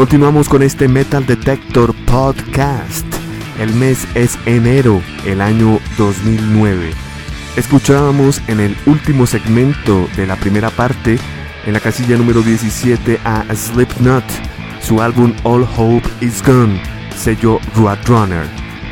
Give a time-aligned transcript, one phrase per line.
[0.00, 3.04] Continuamos con este Metal Detector Podcast.
[3.58, 6.92] El mes es enero, el año 2009.
[7.56, 11.18] Escuchábamos en el último segmento de la primera parte,
[11.66, 14.24] en la casilla número 17, a Slipknot,
[14.80, 16.80] su álbum All Hope Is Gone,
[17.14, 18.46] sello Roadrunner.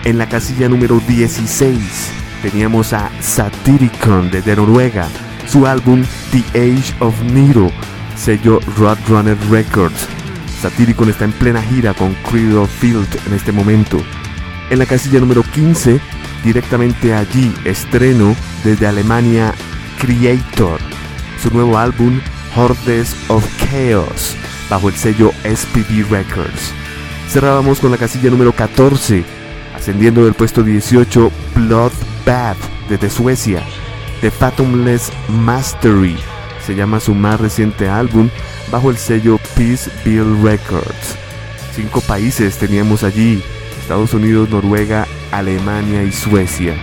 [0.05, 2.11] En la casilla número 16
[2.43, 5.09] teníamos a Satyricon de Noruega,
[5.47, 7.73] su álbum The Age of Nero,
[8.15, 10.18] sello Roadrunner Records.
[10.61, 13.99] Satyricon está en plena gira con Cradle Field en este momento.
[14.71, 16.01] En la casilla número 15,
[16.45, 19.55] directamente allí, estreno desde Alemania
[19.99, 20.81] Creator,
[21.43, 22.21] su nuevo álbum
[22.57, 24.35] Hordes of Chaos,
[24.69, 26.73] bajo el sello SPB Records.
[27.29, 29.25] Cerrábamos con la casilla número 14,
[29.77, 33.63] ascendiendo del puesto 18, Bloodbath desde Suecia,
[34.21, 36.17] The Fathomless Mastery,
[36.69, 38.29] se llama su más reciente álbum
[38.71, 41.17] bajo el sello Peace Bill Records.
[41.75, 43.43] Cinco países teníamos allí,
[43.81, 46.77] Estados Unidos, Noruega, Alemania y Suecia.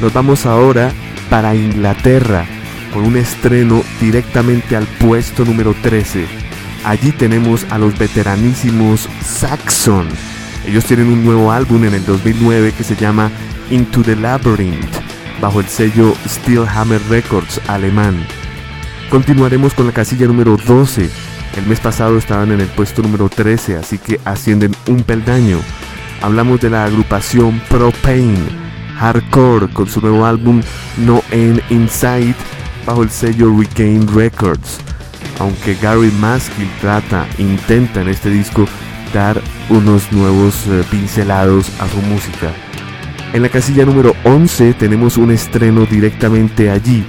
[0.00, 0.92] Nos vamos ahora
[1.28, 2.46] para Inglaterra
[2.94, 6.26] con un estreno directamente al puesto número 13.
[6.84, 10.06] Allí tenemos a los veteranísimos Saxon.
[10.64, 13.32] Ellos tienen un nuevo álbum en el 2009 que se llama
[13.68, 14.94] Into the Labyrinth,
[15.40, 18.24] bajo el sello Steelhammer Records alemán.
[19.10, 21.31] Continuaremos con la casilla número 12.
[21.56, 25.58] El mes pasado estaban en el puesto número 13, así que ascienden un peldaño.
[26.22, 28.38] Hablamos de la agrupación Propane
[28.98, 30.62] Hardcore con su nuevo álbum
[30.98, 32.34] No End Inside
[32.86, 34.78] bajo el sello Regain Records.
[35.40, 38.66] Aunque Gary Maskill trata, intenta en este disco
[39.12, 42.52] dar unos nuevos eh, pincelados a su música.
[43.32, 47.04] En la casilla número 11 tenemos un estreno directamente allí.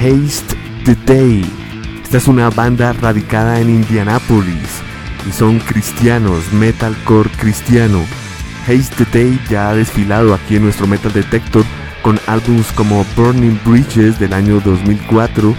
[0.00, 1.65] Haste the Day.
[2.06, 4.80] Esta es una banda radicada en Indianápolis
[5.28, 8.00] y son cristianos, metalcore cristiano.
[8.62, 11.64] Haste the ya ha desfilado aquí en nuestro Metal Detector
[12.02, 15.52] con álbumes como Burning Bridges del año 2004.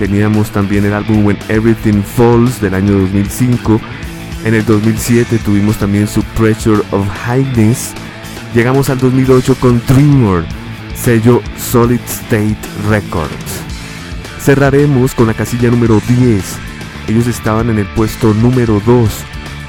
[0.00, 3.80] Teníamos también el álbum When Everything Falls del año 2005.
[4.46, 7.92] En el 2007 tuvimos también su Pressure of Highness.
[8.52, 10.44] Llegamos al 2008 con Dreamer,
[10.96, 12.58] sello Solid State
[12.90, 13.73] Records.
[14.44, 16.44] Cerraremos con la casilla número 10.
[17.08, 19.10] Ellos estaban en el puesto número 2.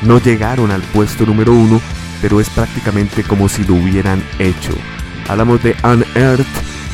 [0.02, 1.80] No llegaron al puesto número 1,
[2.22, 4.74] pero es prácticamente como si lo hubieran hecho.
[5.30, 6.46] Hablamos de Unearthed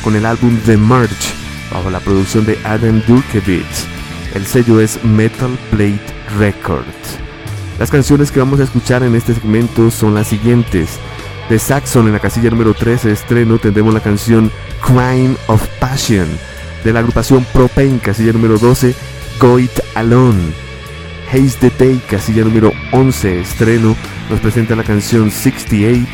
[0.04, 1.34] con el álbum The Merge,
[1.72, 3.66] bajo la producción de Adam Dulkevich.
[4.32, 5.98] El sello es Metal Blade
[6.38, 7.18] Records.
[7.80, 11.00] Las canciones que vamos a escuchar en este segmento son las siguientes.
[11.48, 14.52] De Saxon en la casilla número 13 de estreno tendremos la canción
[14.86, 16.28] Crime of Passion
[16.84, 18.94] de la agrupación Propane, casilla número 12,
[19.40, 20.40] Go It Alone.
[21.30, 23.96] Haze the Day, casilla número 11, estreno,
[24.28, 26.06] nos presenta la canción 68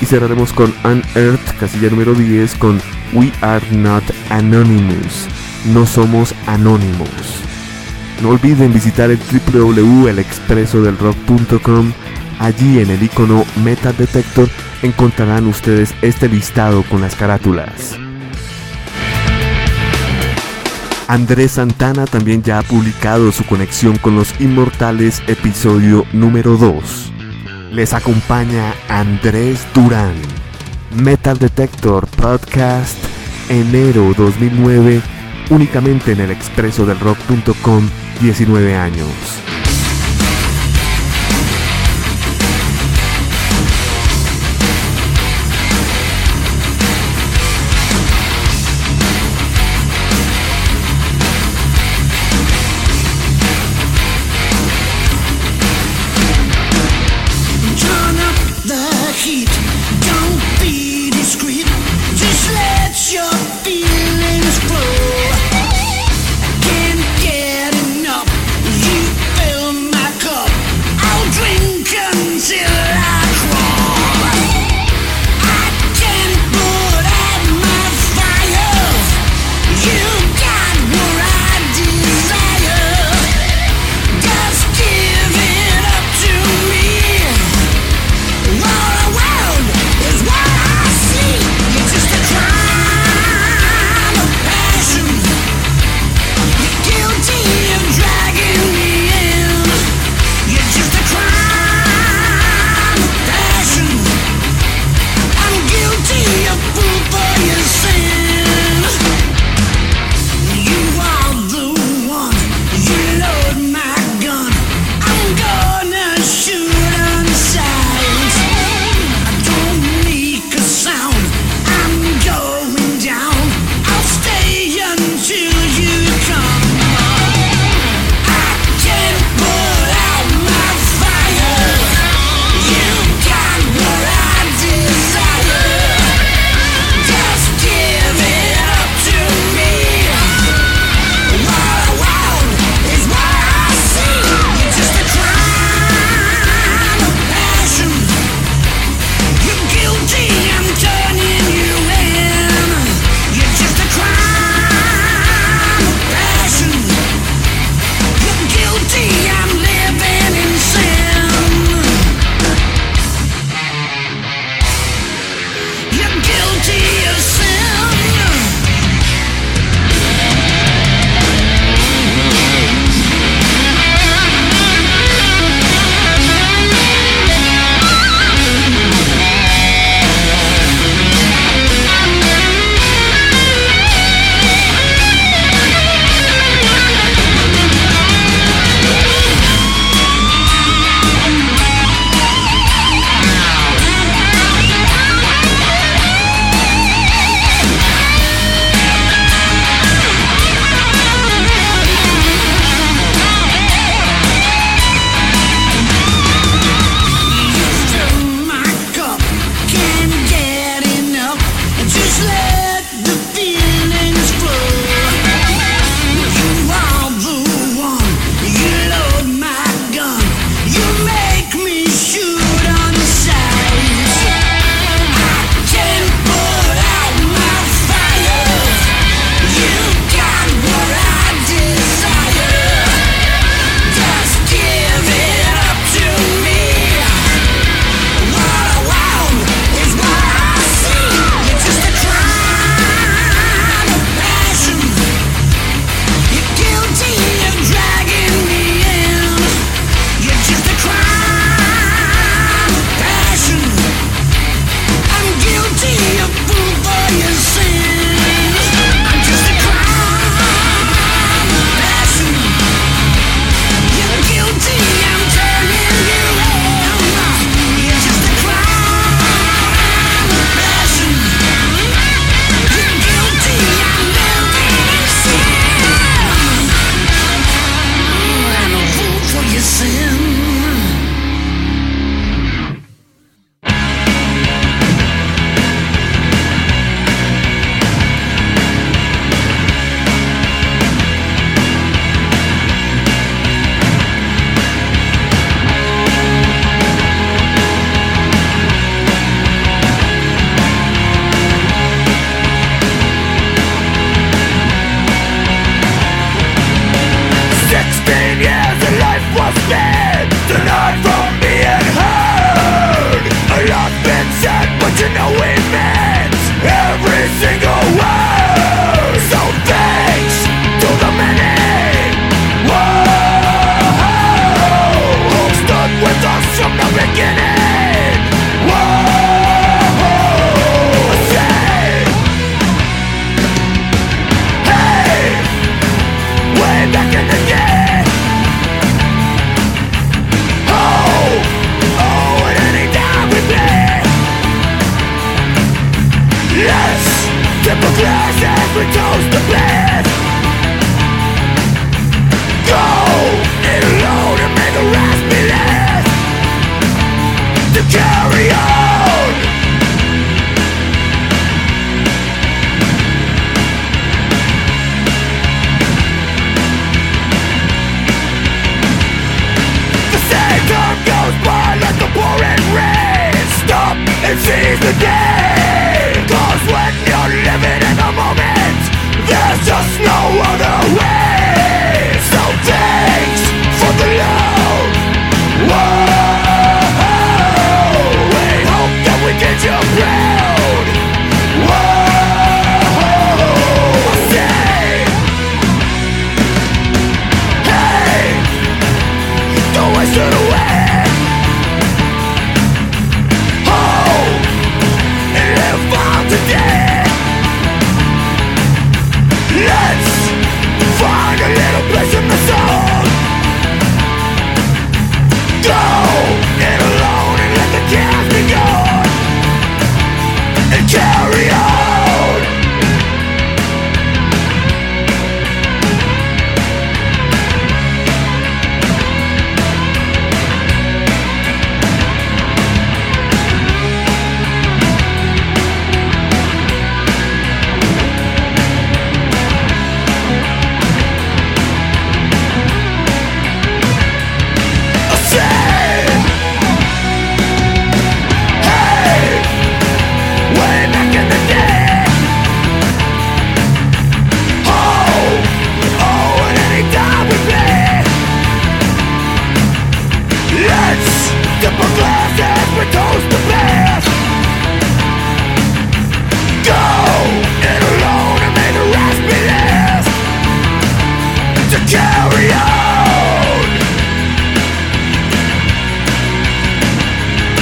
[0.00, 2.80] y cerraremos con Unearthed, casilla número 10, con
[3.12, 5.26] We Are Not Anonymous,
[5.72, 7.08] no somos anónimos.
[8.22, 9.18] No olviden visitar el
[9.52, 11.92] www.elexpresodelrock.com.
[12.38, 14.48] Allí en el icono Metal Detector
[14.82, 17.98] encontrarán ustedes este listado con las carátulas.
[21.10, 27.12] Andrés Santana también ya ha publicado su conexión con los inmortales episodio número 2.
[27.72, 30.14] Les acompaña Andrés Durán.
[30.94, 32.96] Metal Detector Podcast
[33.48, 35.02] enero 2009
[35.50, 37.88] únicamente en el expreso del rock.com
[38.20, 39.08] 19 años.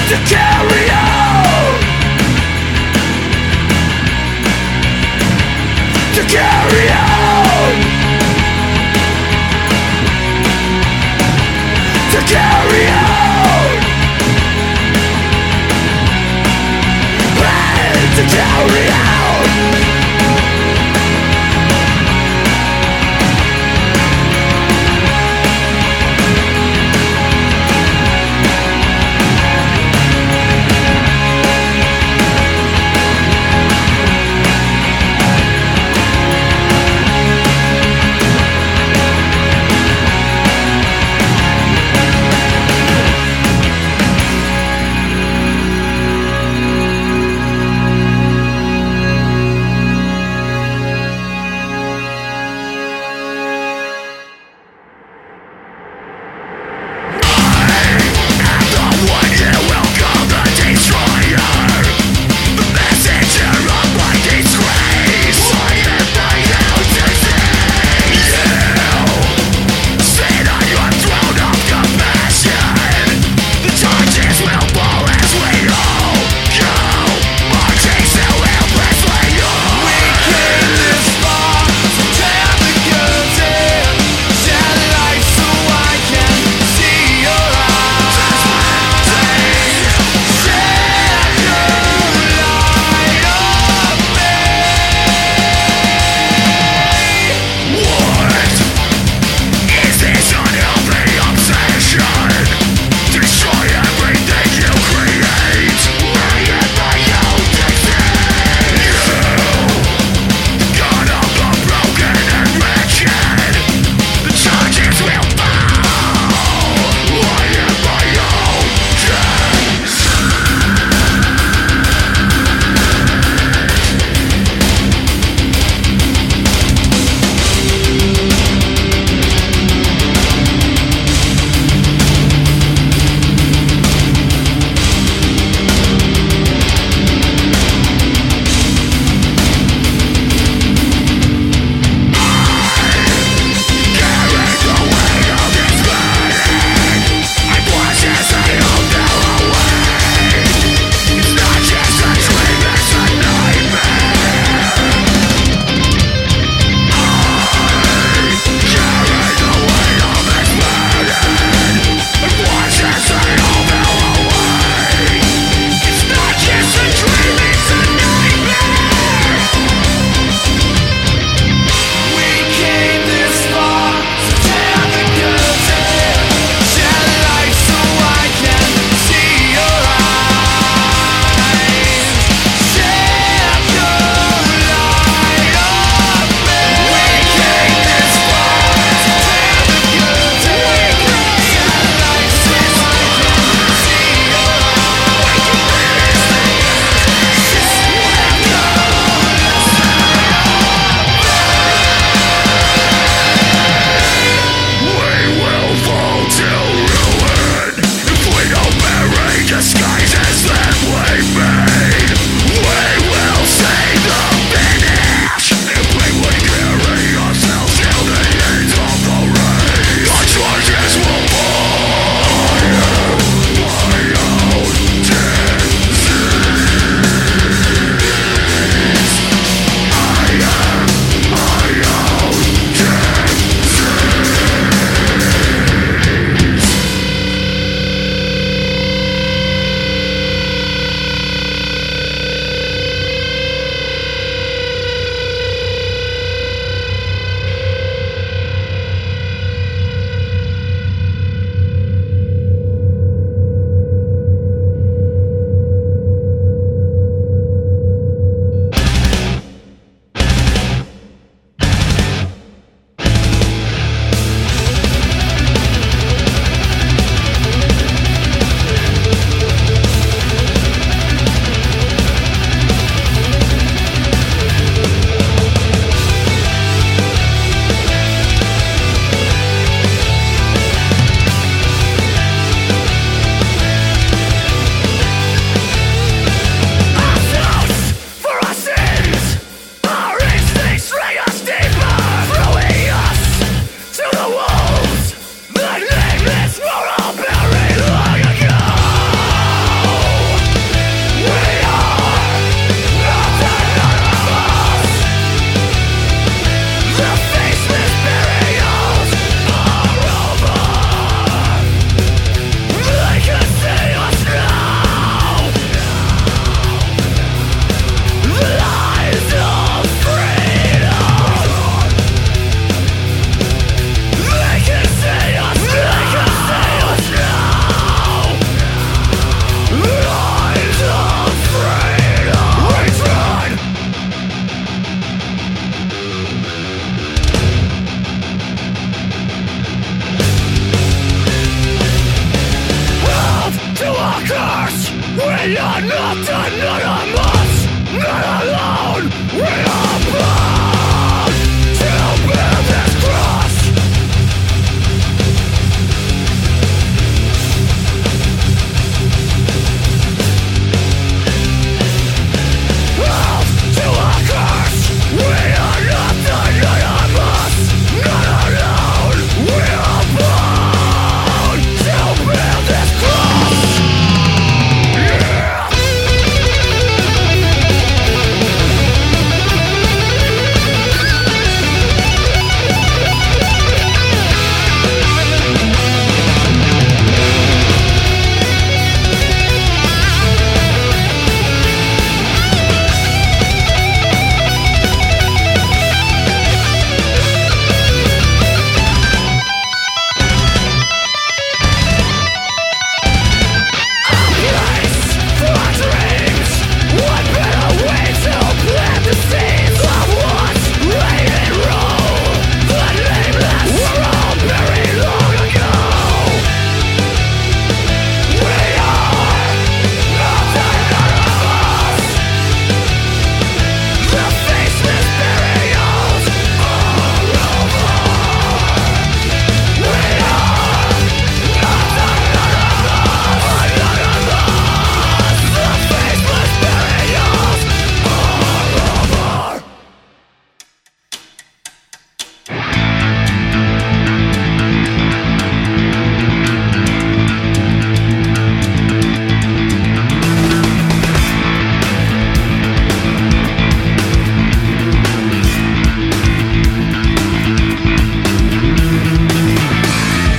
[0.08, 0.87] to carry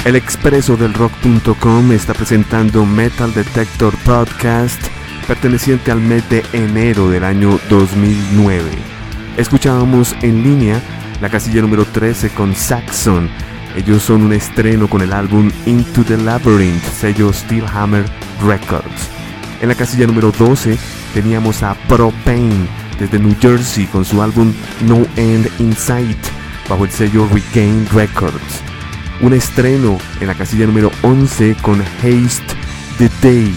[0.10, 4.82] El expreso del rock.com está presentando Metal Detector Podcast
[5.28, 8.72] perteneciente al mes de enero del año 2009.
[9.38, 10.82] Escuchábamos en línea
[11.22, 13.30] la casilla número 13 con Saxon.
[13.76, 18.04] Ellos son un estreno con el álbum Into the Labyrinth, sello Steelhammer
[18.44, 19.10] Records.
[19.62, 20.76] En la casilla número 12
[21.14, 22.68] teníamos a Propane
[23.00, 24.54] desde New Jersey con su álbum
[24.88, 26.18] No End in Sight
[26.68, 28.69] bajo el sello Regain Records
[29.22, 32.56] un estreno en la casilla número 11 con Haste
[32.98, 33.56] the Day.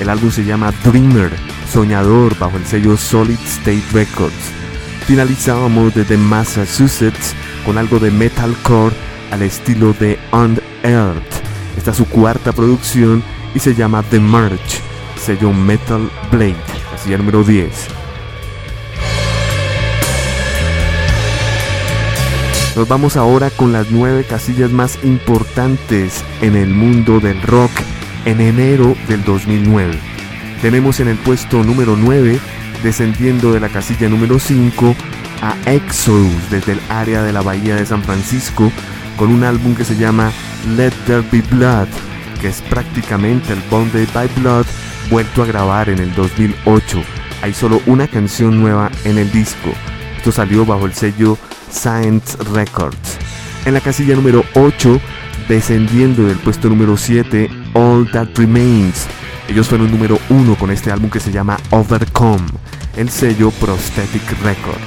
[0.00, 1.30] El álbum se llama Dreamer,
[1.72, 4.34] Soñador, bajo el sello Solid State Records.
[5.06, 8.94] Finalizábamos desde Massachusetts con algo de metalcore
[9.30, 11.22] al estilo de Unearth.
[11.76, 13.22] Esta es su cuarta producción
[13.54, 14.80] y se llama The Merge,
[15.16, 16.56] sello Metal Blade,
[16.92, 17.97] casilla número 10.
[22.78, 27.72] Nos vamos ahora con las nueve casillas más importantes en el mundo del rock
[28.24, 29.98] en enero del 2009.
[30.62, 32.38] Tenemos en el puesto número 9,
[32.84, 34.94] descendiendo de la casilla número 5,
[35.42, 38.70] a Exodus desde el área de la bahía de San Francisco
[39.16, 40.30] con un álbum que se llama
[40.76, 41.88] Let There Be Blood,
[42.40, 44.66] que es prácticamente el Bonded by Blood
[45.10, 47.02] vuelto a grabar en el 2008.
[47.42, 49.70] Hay solo una canción nueva en el disco.
[50.16, 51.38] Esto salió bajo el sello
[51.70, 53.18] Science Records.
[53.64, 55.00] En la casilla número 8,
[55.48, 59.06] descendiendo del puesto número 7, All That Remains.
[59.48, 62.46] Ellos fueron número 1 con este álbum que se llama Overcome,
[62.96, 64.78] el sello Prosthetic Records.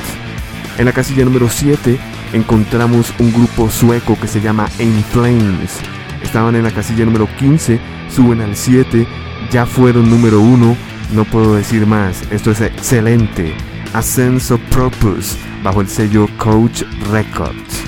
[0.78, 2.00] En la casilla número 7
[2.34, 5.80] encontramos un grupo sueco que se llama In Flames.
[6.24, 7.80] Estaban en la casilla número 15,
[8.14, 9.08] suben al 7,
[9.52, 10.78] ya fueron número 1,
[11.14, 13.56] no puedo decir más, esto es excelente.
[13.94, 17.84] A Sense of Purpose bajo el sello Coach Records.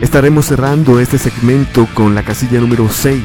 [0.00, 3.22] Estaremos cerrando este segmento con la casilla número 6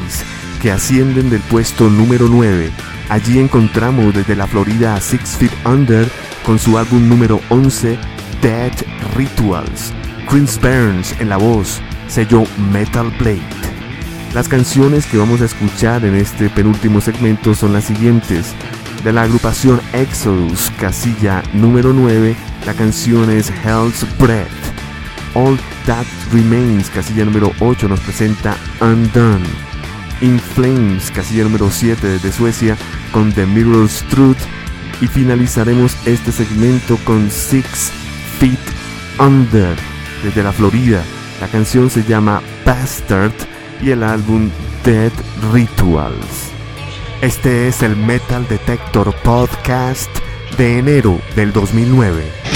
[0.62, 2.70] que ascienden del puesto número 9.
[3.10, 6.08] Allí encontramos desde la Florida a Six Feet Under
[6.44, 7.98] con su álbum número 11
[8.40, 8.72] Dead
[9.14, 9.92] Rituals.
[10.26, 13.42] Chris Burns en la voz, sello Metal Blade.
[14.32, 18.54] Las canciones que vamos a escuchar en este penúltimo segmento son las siguientes
[19.04, 24.48] de la agrupación Exodus, casilla número 9, la canción es Hell's Breath.
[25.34, 29.46] All That Remains, casilla número 8, nos presenta Undone.
[30.20, 32.76] In Flames, casilla número 7 desde Suecia,
[33.12, 34.38] con The Mirror's Truth.
[35.00, 37.92] Y finalizaremos este segmento con Six
[38.38, 38.58] Feet
[39.18, 39.76] Under,
[40.24, 41.02] desde la Florida.
[41.40, 43.32] La canción se llama Bastard
[43.82, 44.50] y el álbum
[44.84, 45.12] Dead
[45.52, 46.55] Rituals.
[47.22, 50.10] Este es el Metal Detector Podcast
[50.58, 52.55] de enero del 2009.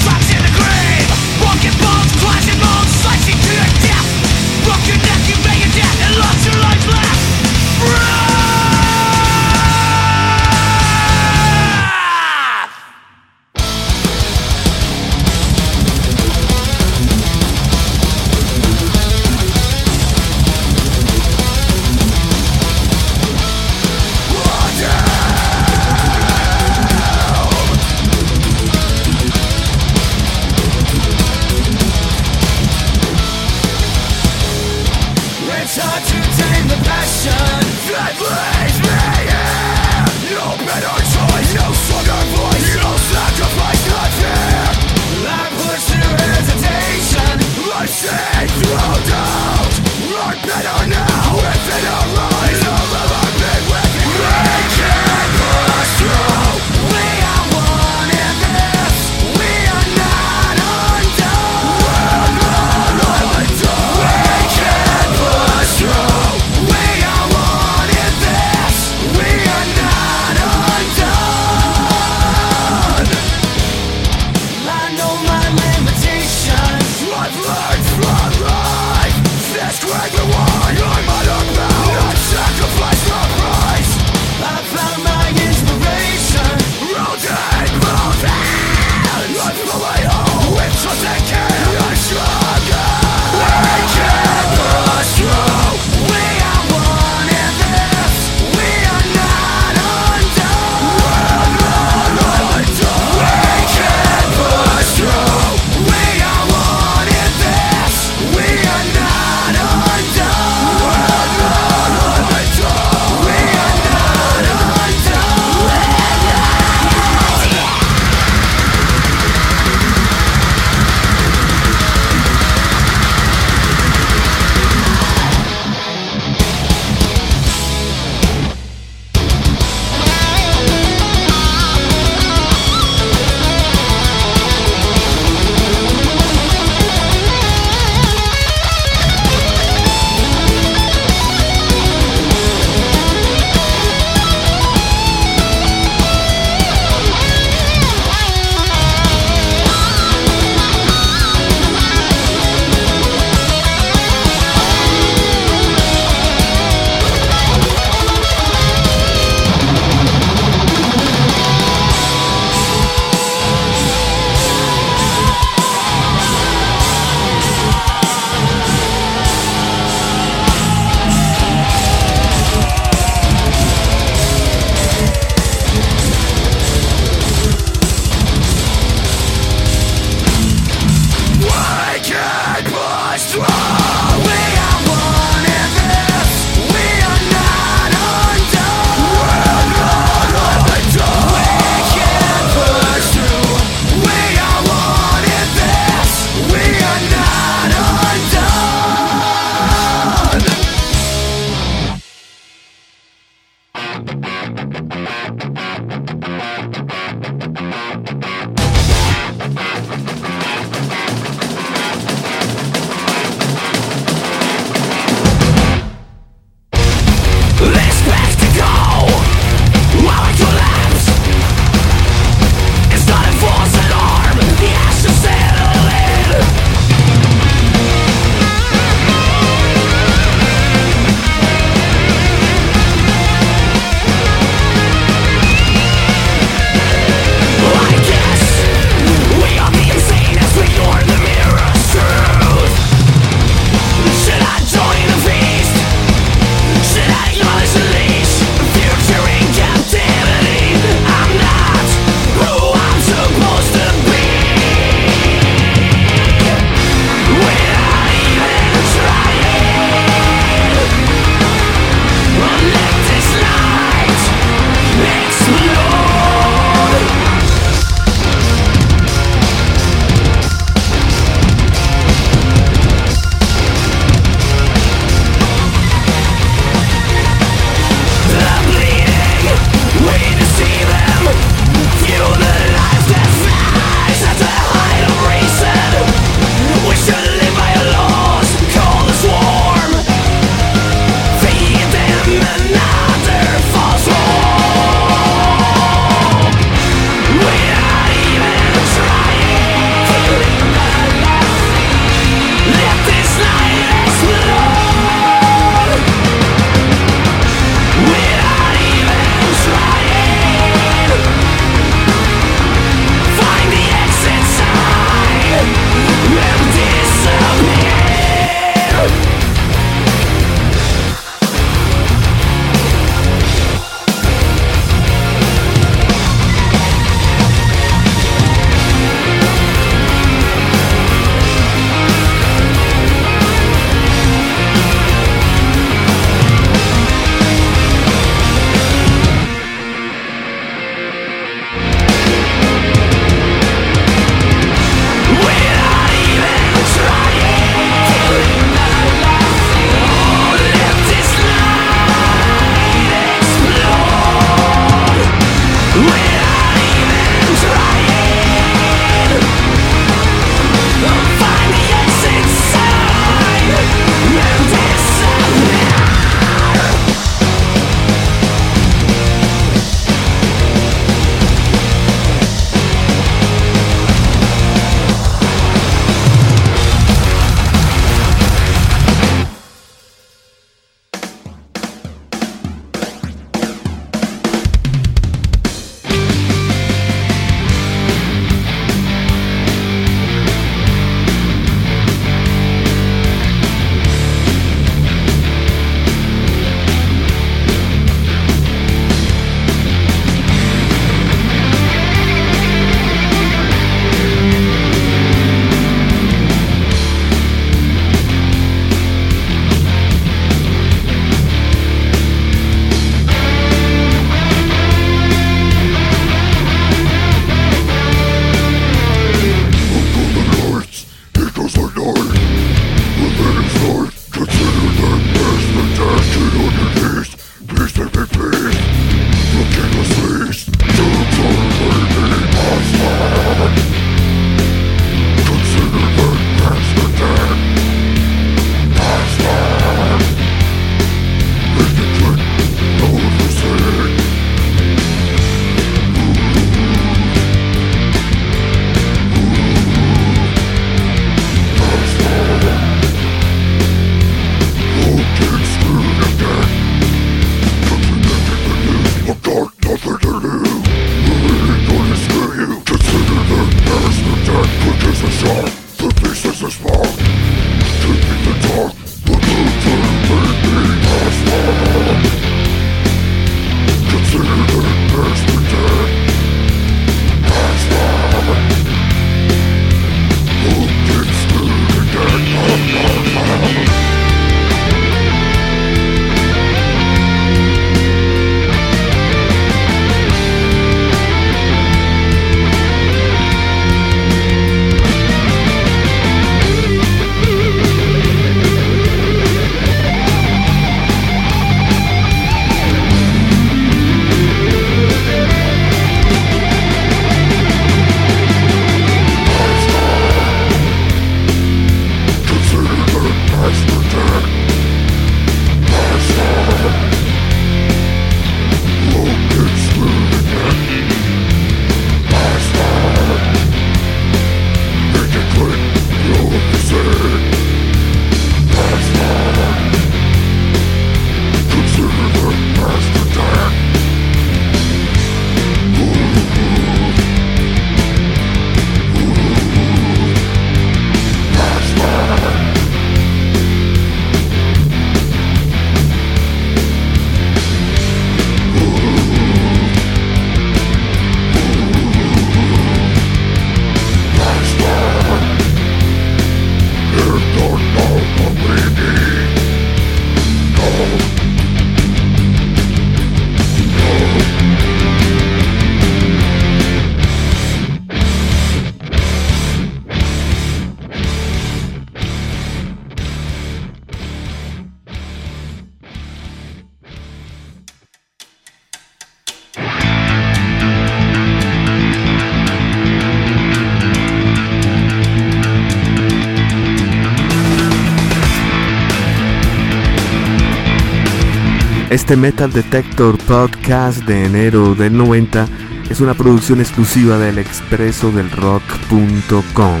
[592.22, 595.66] Este Metal Detector Podcast de enero del 90
[596.08, 600.00] es una producción exclusiva del expreso del rock.com.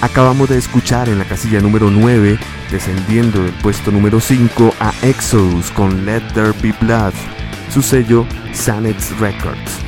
[0.00, 2.38] Acabamos de escuchar en la casilla número 9,
[2.70, 7.12] descendiendo del puesto número 5 a Exodus con Let There Be Blood,
[7.68, 9.80] su sello Sanex Records.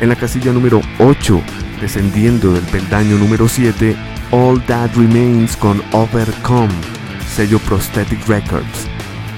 [0.00, 1.42] En la casilla número 8,
[1.82, 3.94] descendiendo del peldaño número 7,
[4.30, 6.72] All That Remains con Overcome,
[7.28, 8.88] sello Prosthetic Records.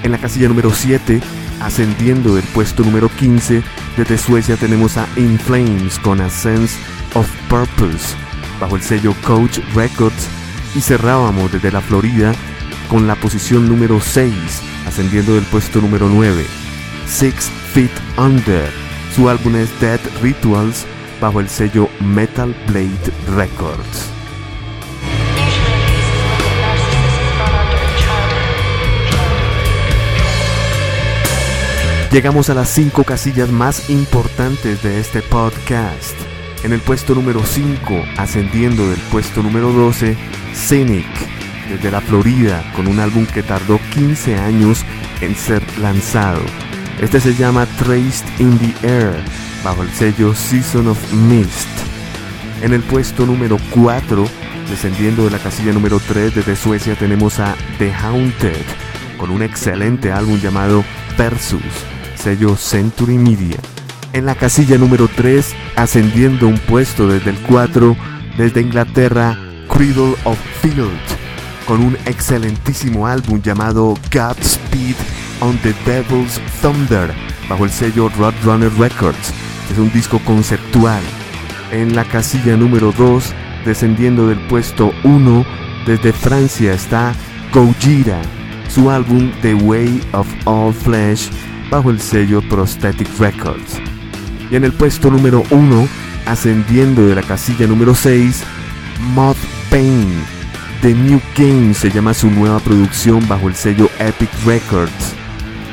[0.03, 1.19] En la casilla número 7,
[1.61, 3.63] ascendiendo del puesto número 15,
[3.97, 6.77] desde Suecia tenemos a In Flames con A Sense
[7.13, 8.15] of Purpose,
[8.59, 10.27] bajo el sello Coach Records,
[10.75, 12.33] y cerrábamos desde la Florida
[12.89, 14.33] con la posición número 6,
[14.85, 16.45] ascendiendo del puesto número 9,
[17.07, 18.69] Six Feet Under.
[19.15, 20.85] Su álbum es Dead Rituals,
[21.19, 24.16] bajo el sello Metal Blade Records.
[32.11, 36.15] Llegamos a las 5 casillas más importantes de este podcast.
[36.63, 40.15] En el puesto número 5, ascendiendo del puesto número 12,
[40.55, 41.05] Cynic,
[41.69, 44.85] desde la Florida, con un álbum que tardó 15 años
[45.19, 46.39] en ser lanzado.
[47.01, 49.21] Este se llama Traced in the Air,
[49.61, 51.67] bajo el sello Season of Mist.
[52.61, 54.25] En el puesto número 4,
[54.69, 58.65] descendiendo de la casilla número 3 desde Suecia, tenemos a The Haunted,
[59.17, 60.85] con un excelente álbum llamado
[61.17, 61.96] Versus
[62.27, 63.55] sello Century Media.
[64.11, 67.95] En la casilla número 3, ascendiendo un puesto desde el 4,
[68.37, 69.37] desde Inglaterra,
[69.69, 70.91] Cradle of Field,
[71.65, 74.97] con un excelentísimo álbum llamado Godspeed
[75.39, 77.13] on the Devil's Thunder,
[77.47, 79.33] bajo el sello Roadrunner Records.
[79.71, 81.01] Es un disco conceptual.
[81.71, 83.23] En la casilla número 2,
[83.63, 85.45] descendiendo del puesto 1,
[85.85, 87.13] desde Francia está
[87.53, 88.21] Gojira,
[88.67, 91.29] su álbum The Way of All Flesh,
[91.69, 93.79] bajo el sello Prosthetic Records.
[94.49, 95.87] Y en el puesto número 1,
[96.25, 98.43] ascendiendo de la casilla número 6,
[99.13, 99.37] Moth
[99.69, 100.07] Pain.
[100.81, 105.15] The New Game se llama su nueva producción bajo el sello Epic Records.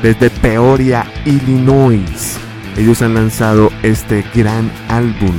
[0.01, 2.37] Desde Peoria, Illinois,
[2.75, 5.33] ellos han lanzado este gran álbum.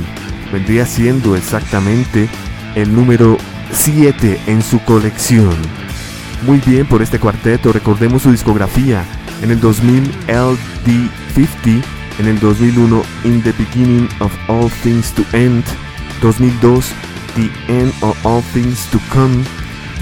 [0.51, 2.29] Vendría siendo exactamente
[2.75, 3.37] el número
[3.71, 5.55] 7 en su colección.
[6.45, 9.03] Muy bien por este cuarteto, recordemos su discografía
[9.41, 11.83] en el 2000 LD50,
[12.19, 15.63] en el 2001 In the Beginning of All Things to End,
[16.21, 16.81] 2002
[17.35, 19.43] The End of All Things to Come,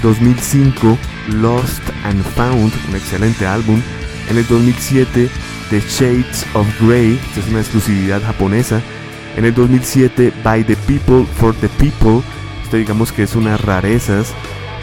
[0.02, 0.98] 2005
[1.34, 3.82] Lost and Found, un excelente álbum,
[4.30, 5.28] en el 2007
[5.70, 8.80] The Shades of Grey, que es una exclusividad japonesa,
[9.36, 12.22] en el 2007 By the People for the People,
[12.62, 14.32] esto digamos que es unas rarezas,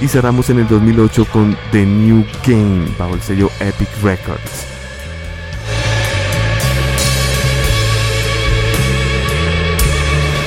[0.01, 4.67] y cerramos en el 2008 con The New Game bajo el sello Epic Records.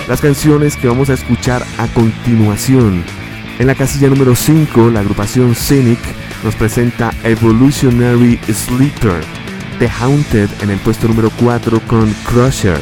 [0.08, 3.02] Las canciones que vamos a escuchar a continuación.
[3.58, 5.98] En la casilla número 5, la agrupación Cynic
[6.44, 9.20] nos presenta Evolutionary Sleeper.
[9.78, 12.78] The Haunted en el puesto número 4 con Crusher.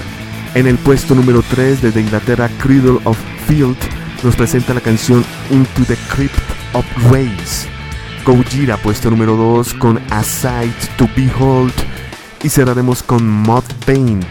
[0.54, 3.76] En el puesto número 3 desde Inglaterra, Cradle of Field
[4.24, 6.34] nos presenta la canción Into the Crypt
[6.72, 7.68] of Race.
[8.24, 11.72] Gojira, puesto número 2 con A Sight to Behold.
[12.42, 13.64] Y cerraremos con Mod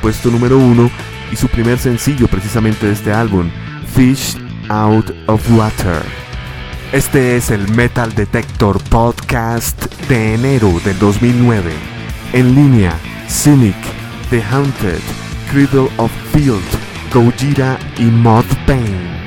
[0.01, 0.89] puesto número 1
[1.31, 3.49] y su primer sencillo precisamente de este álbum,
[3.93, 4.37] Fish
[4.69, 6.01] Out of Water.
[6.91, 11.71] Este es el Metal Detector Podcast de enero del 2009.
[12.33, 12.93] En línea,
[13.27, 13.75] Cynic,
[14.29, 15.01] The Haunted,
[15.51, 16.61] Cradle of Field,
[17.13, 19.22] Gojira y Mod Pain.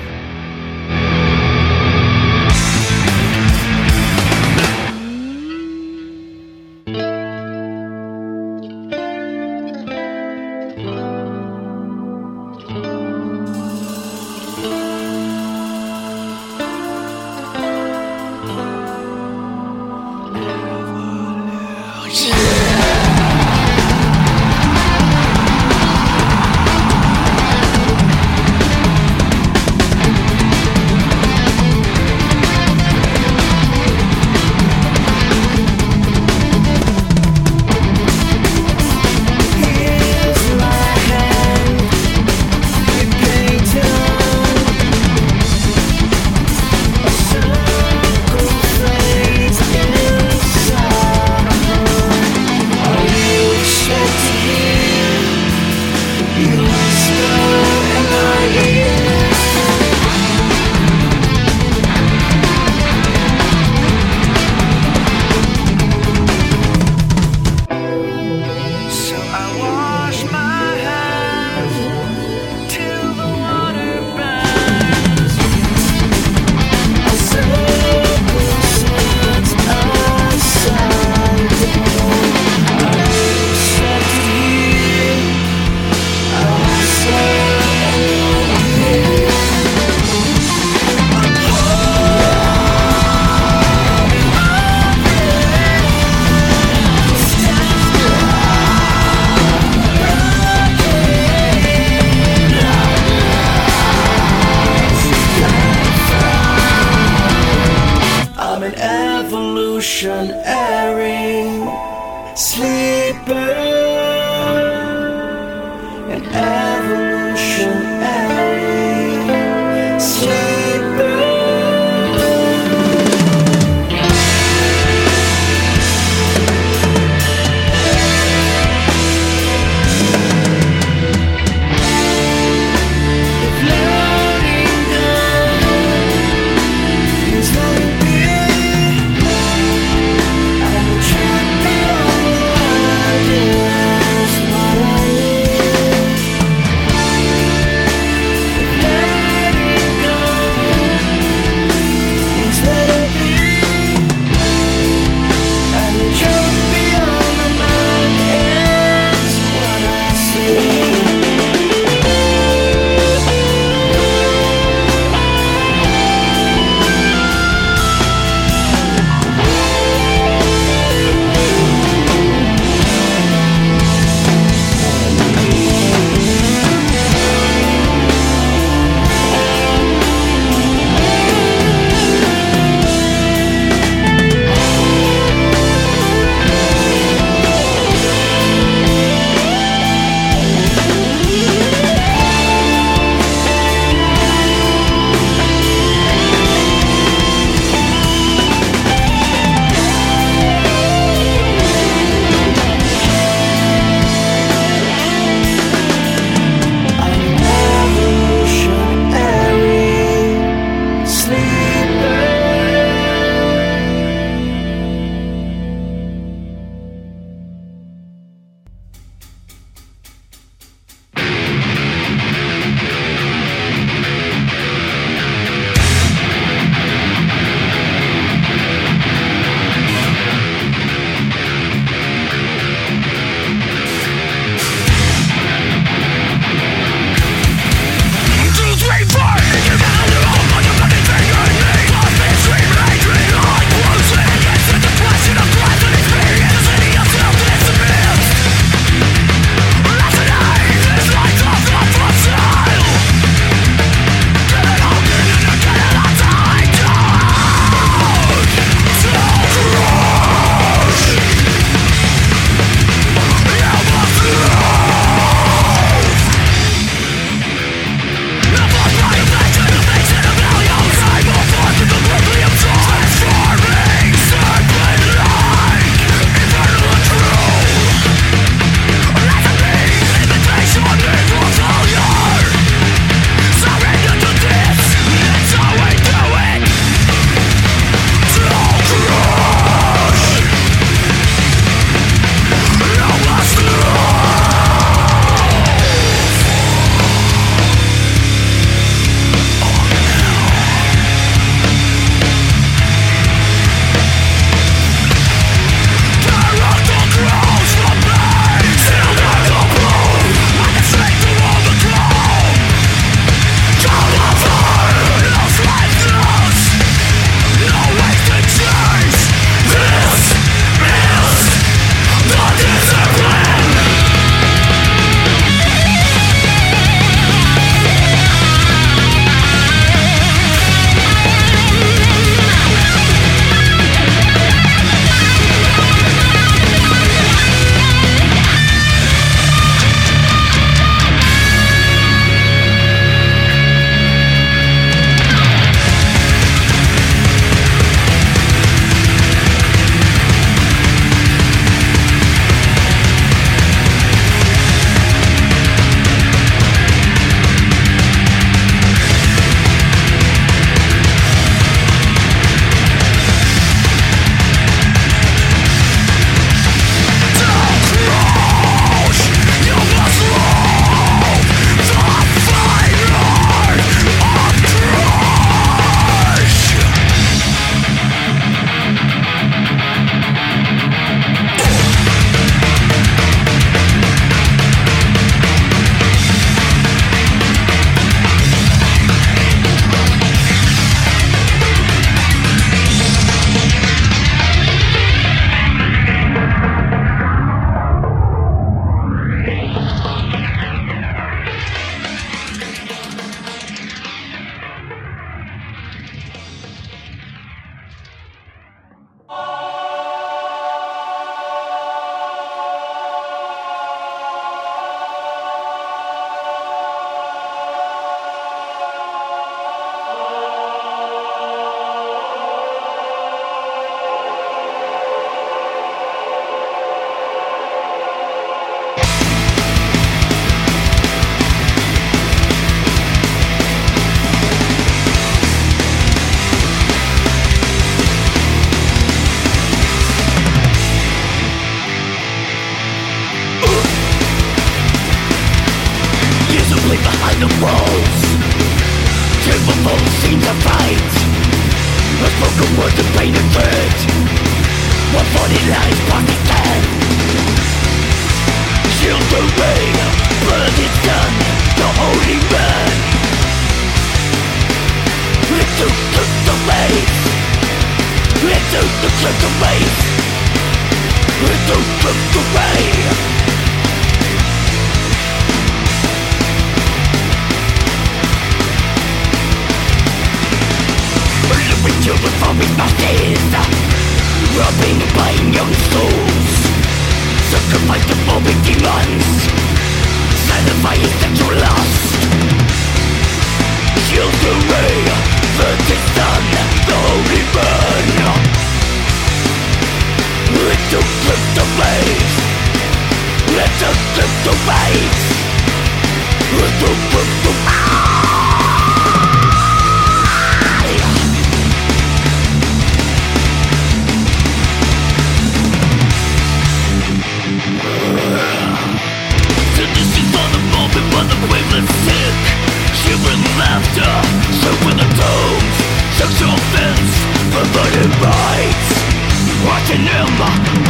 [529.67, 530.29] watching him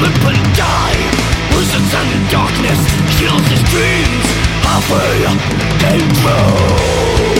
[0.00, 2.78] limp and die Listens in the darkness,
[3.18, 4.26] kills his dreams.
[4.62, 5.24] Halfway
[5.80, 7.35] came through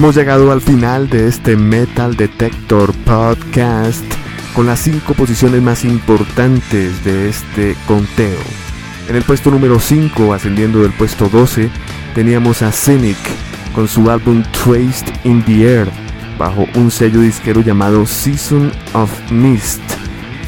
[0.00, 4.02] Hemos llegado al final de este Metal Detector Podcast
[4.54, 8.38] con las cinco posiciones más importantes de este conteo.
[9.10, 11.68] En el puesto número 5, ascendiendo del puesto 12,
[12.14, 13.18] teníamos a Cynic
[13.74, 15.88] con su álbum Traced in the Air
[16.38, 19.82] bajo un sello disquero llamado Season of Mist.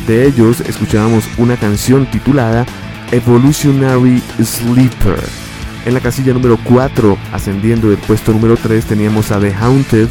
[0.06, 2.64] De ellos escuchábamos una canción titulada
[3.10, 5.51] Evolutionary Sleeper.
[5.84, 10.08] En la casilla número 4, ascendiendo del puesto número 3, teníamos a The Haunted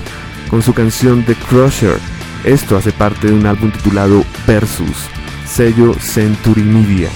[0.49, 1.97] con su canción The Crusher.
[2.43, 5.07] Esto hace parte de un álbum titulado Versus,
[5.45, 7.09] sello Century Media.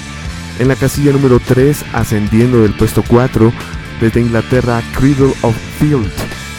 [0.60, 3.52] En la casilla número 3, ascendiendo del puesto 4,
[4.00, 6.12] desde Inglaterra, Cradle of Field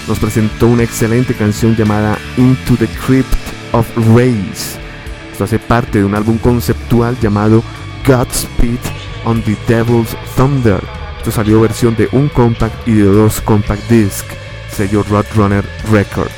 [0.06, 3.32] nos presentó una excelente canción llamada Into the Crypt
[3.72, 4.76] of Rays.
[5.32, 7.62] Esto hace parte de un álbum conceptual llamado
[8.06, 8.78] Godspeed
[9.24, 10.95] on the Devil's Thunder
[11.30, 14.24] salió versión de un compact y de dos compact disc,
[14.70, 16.32] sello Roadrunner Records.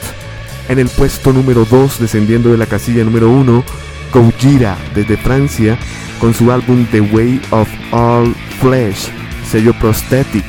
[0.68, 3.64] En el puesto número 2, descendiendo de la casilla número 1,
[4.12, 5.78] Gojira desde Francia
[6.20, 9.08] con su álbum The Way of All Flesh,
[9.50, 10.44] sello Prosthetic.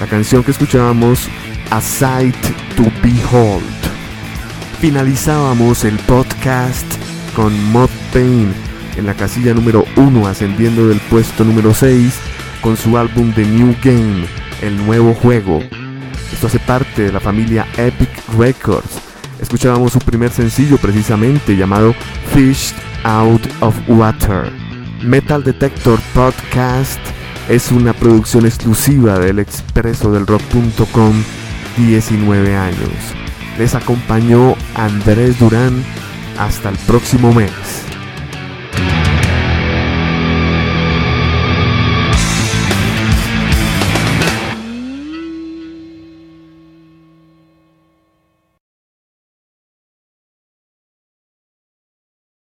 [0.00, 1.28] La canción que escuchábamos,
[1.70, 2.36] A Sight
[2.76, 3.64] to Behold.
[4.80, 6.86] Finalizábamos el podcast
[7.34, 8.52] con Mod Pain
[8.96, 12.35] en la casilla número 1, ascendiendo del puesto número 6
[12.66, 14.26] con su álbum The New Game,
[14.60, 15.62] el nuevo juego.
[16.32, 18.98] Esto hace parte de la familia Epic Records.
[19.40, 21.94] Escuchábamos su primer sencillo precisamente llamado
[22.34, 24.50] Fished Out of Water.
[25.00, 26.98] Metal Detector Podcast
[27.48, 31.14] es una producción exclusiva del expreso del rock.com
[31.76, 32.90] 19 años.
[33.60, 35.84] Les acompañó Andrés Durán.
[36.36, 37.52] Hasta el próximo mes.